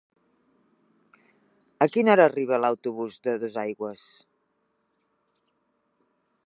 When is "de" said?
3.27-3.37